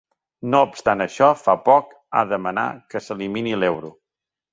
No 0.53 0.59
obstant 0.67 1.03
això, 1.03 1.27
fa 1.41 1.53
poc 1.67 1.91
ha 2.17 2.23
demanar 2.31 2.65
que 2.95 3.03
s'elimini 3.09 3.53
l'euro. 3.65 3.93